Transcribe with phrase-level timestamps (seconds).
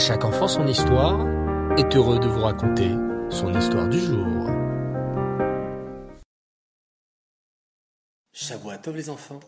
[0.00, 1.26] chaque enfant son histoire
[1.76, 2.90] est heureux de vous raconter
[3.28, 4.46] son histoire du jour.
[8.82, 9.40] Tov les enfants,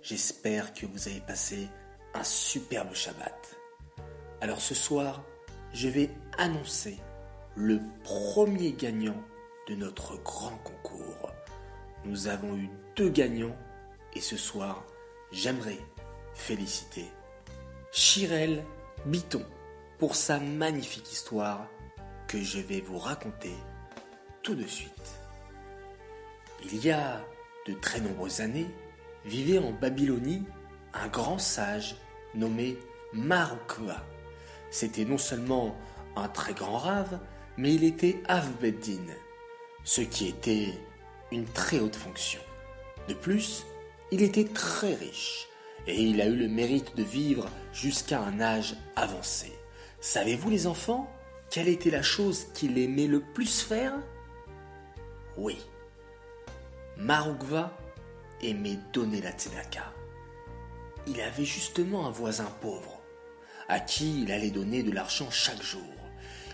[0.00, 1.68] j'espère que vous avez passé
[2.14, 3.56] un superbe Shabbat.
[4.40, 5.24] Alors ce soir,
[5.72, 6.98] je vais annoncer
[7.56, 9.20] le premier gagnant
[9.68, 11.32] de notre grand concours.
[12.04, 13.56] Nous avons eu deux gagnants
[14.14, 14.84] et ce soir,
[15.32, 15.80] j'aimerais
[16.34, 17.06] féliciter
[17.90, 18.62] Chirel
[19.06, 19.44] Biton
[19.98, 21.68] pour sa magnifique histoire
[22.28, 23.54] que je vais vous raconter
[24.42, 25.20] tout de suite.
[26.64, 27.24] Il y a
[27.66, 28.70] de très nombreuses années,
[29.24, 30.44] vivait en Babylonie
[30.94, 31.96] un grand sage
[32.34, 32.78] nommé
[33.12, 34.04] Marukva.
[34.70, 35.76] C'était non seulement
[36.16, 37.18] un très grand rave,
[37.56, 39.06] mais il était Avbeddin,
[39.84, 40.74] ce qui était
[41.32, 42.40] une très haute fonction.
[43.08, 43.64] De plus,
[44.10, 45.48] il était très riche
[45.86, 49.55] et il a eu le mérite de vivre jusqu'à un âge avancé.
[50.06, 51.10] Savez-vous les enfants,
[51.50, 53.92] quelle était la chose qu'il aimait le plus faire?
[55.36, 55.58] Oui.
[56.96, 57.76] Marugva
[58.40, 59.92] aimait donner la tzedaka.
[61.08, 63.00] Il avait justement un voisin pauvre,
[63.68, 65.82] à qui il allait donner de l'argent chaque jour.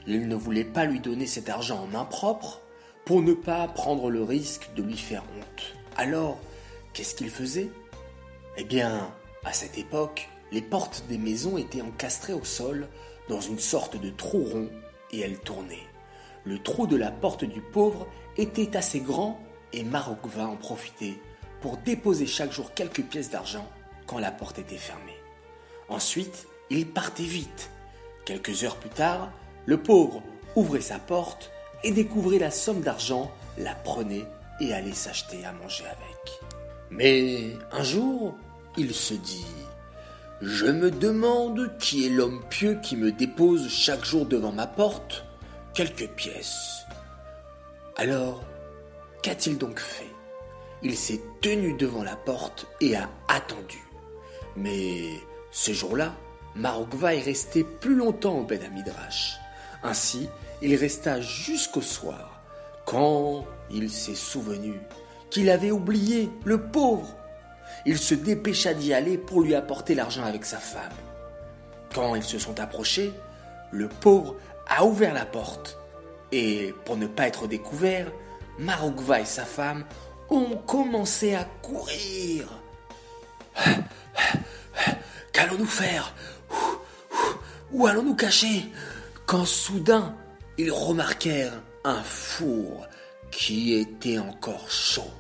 [0.07, 2.63] Il ne voulait pas lui donner cet argent en main propre
[3.05, 5.77] pour ne pas prendre le risque de lui faire honte.
[5.99, 6.41] Alors,
[6.95, 7.71] qu'est-ce qu'il faisait?
[8.57, 12.89] Eh bien, à cette époque, les portes des maisons étaient encastrées au sol
[13.29, 14.69] dans une sorte de trou rond
[15.11, 15.87] et elles tournaient.
[16.45, 18.07] Le trou de la porte du pauvre
[18.37, 19.41] était assez grand
[19.73, 21.15] et Marokva en profitait
[21.61, 23.69] pour déposer chaque jour quelques pièces d'argent
[24.07, 25.17] quand la porte était fermée.
[25.89, 27.71] Ensuite, il partait vite.
[28.25, 29.31] Quelques heures plus tard,
[29.67, 30.23] le pauvre
[30.57, 31.51] ouvrait sa porte
[31.85, 34.25] et découvrait la somme d'argent, la prenait
[34.61, 36.41] et allait s'acheter à manger avec.
[36.91, 38.35] Mais un jour,
[38.77, 39.47] il se dit
[40.45, 45.25] Je me demande qui est l'homme pieux qui me dépose chaque jour devant ma porte
[45.73, 46.85] quelques pièces.
[47.95, 48.43] Alors,
[49.23, 50.11] qu'a-t-il donc fait?
[50.83, 53.79] Il s'est tenu devant la porte et a attendu.
[54.57, 55.11] Mais
[55.53, 56.13] ce jour-là,
[56.57, 59.37] Marokva est resté plus longtemps au Ben Midrash.
[59.85, 60.29] Ainsi,
[60.61, 62.43] il resta jusqu'au soir,
[62.85, 64.81] quand il s'est souvenu
[65.31, 67.15] qu'il avait oublié le pauvre
[67.87, 70.93] il se dépêcha d'y aller pour lui apporter l'argent avec sa femme.
[71.95, 73.13] Quand ils se sont approchés,
[73.71, 74.37] le pauvre
[74.69, 75.79] a ouvert la porte.
[76.31, 78.07] Et pour ne pas être découvert,
[78.59, 79.85] Marugva et sa femme
[80.31, 82.49] ont commencé à courir.
[85.33, 86.15] Qu'allons-nous faire?
[87.73, 88.71] Où allons-nous cacher?
[89.27, 90.15] Quand soudain,
[90.59, 92.87] ils remarquèrent un four
[93.31, 95.11] qui était encore chaud.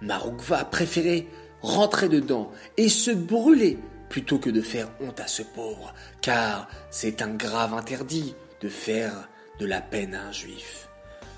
[0.00, 1.26] Marugva préférait
[1.64, 7.22] rentrer dedans et se brûler plutôt que de faire honte à ce pauvre, car c'est
[7.22, 10.88] un grave interdit de faire de la peine à un juif.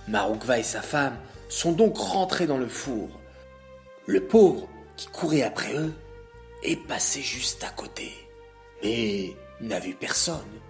[0.09, 1.17] Maroukva et sa femme
[1.49, 3.09] sont donc rentrés dans le four.
[4.07, 5.93] Le pauvre, qui courait après eux,
[6.63, 8.13] est passé juste à côté,
[8.83, 10.61] mais n'a vu personne.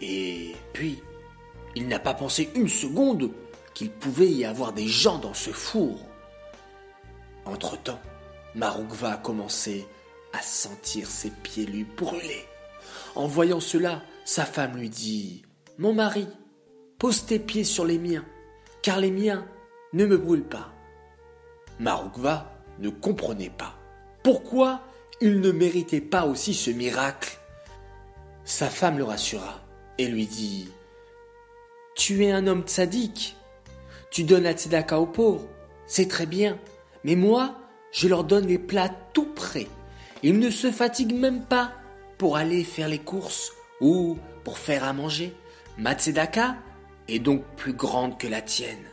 [0.00, 1.02] Et puis,
[1.74, 3.30] il n'a pas pensé une seconde
[3.74, 5.98] qu'il pouvait y avoir des gens dans ce four.
[7.44, 8.00] Entre-temps,
[8.56, 9.86] Maroukva a commencé
[10.32, 12.44] à sentir ses pieds lui brûler.
[13.14, 15.42] En voyant cela, sa femme lui dit
[15.76, 16.26] Mon mari,
[16.98, 18.24] pose tes pieds sur les miens,
[18.82, 19.46] car les miens
[19.92, 20.72] ne me brûlent pas.
[21.78, 23.78] Maroukva ne comprenait pas
[24.22, 24.80] pourquoi
[25.20, 27.38] il ne méritait pas aussi ce miracle.
[28.44, 29.60] Sa femme le rassura
[29.98, 30.68] et lui dit
[31.94, 33.36] Tu es un homme tzaddik,
[34.10, 35.46] tu donnes la tzedaka aux pauvres,
[35.86, 36.58] c'est très bien,
[37.04, 37.54] mais moi,
[37.96, 39.68] je leur donne les plats tout prêts.
[40.22, 41.72] Ils ne se fatiguent même pas
[42.18, 45.34] pour aller faire les courses ou pour faire à manger.
[45.78, 46.56] Ma tzedaka
[47.08, 48.84] est donc plus grande que la tienne.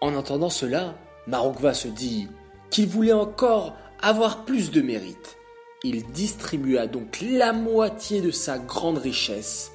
[0.00, 0.94] En entendant cela,
[1.26, 2.26] Marokva se dit
[2.70, 5.36] qu'il voulait encore avoir plus de mérite.
[5.82, 9.72] Il distribua donc la moitié de sa grande richesse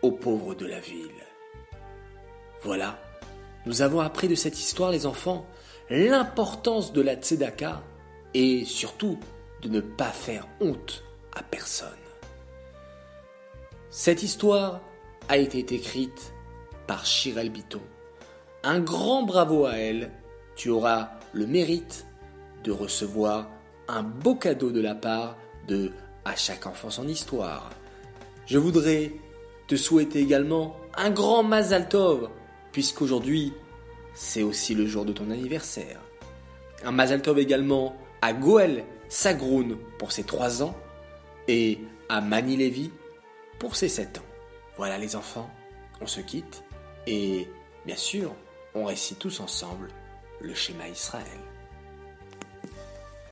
[0.00, 1.10] aux pauvres de la ville.
[2.62, 2.98] Voilà,
[3.66, 5.46] nous avons appris de cette histoire, les enfants,
[5.90, 7.82] l'importance de la tzedaka
[8.34, 9.18] et surtout
[9.62, 11.04] de ne pas faire honte
[11.34, 11.88] à personne.
[13.90, 14.80] Cette histoire
[15.28, 16.32] a été écrite
[16.86, 17.82] par Chirel Biton.
[18.64, 20.10] Un grand bravo à elle,
[20.56, 22.06] tu auras le mérite
[22.64, 23.48] de recevoir
[23.88, 25.36] un beau cadeau de la part
[25.68, 25.92] de
[26.24, 27.70] À chaque enfant son histoire.
[28.46, 29.12] Je voudrais
[29.66, 32.30] te souhaiter également un grand Mazal Tov,
[32.72, 33.52] puisqu'aujourd'hui
[34.14, 36.00] c'est aussi le jour de ton anniversaire.
[36.84, 40.76] Un Mazal Tov également à Goël Sagroun pour ses 3 ans
[41.48, 41.78] et
[42.08, 42.90] à Mani Levy
[43.58, 44.22] pour ses 7 ans.
[44.76, 45.50] Voilà les enfants,
[46.00, 46.64] on se quitte
[47.06, 47.48] et
[47.86, 48.34] bien sûr,
[48.74, 49.88] on récite tous ensemble
[50.40, 51.26] le schéma Israël.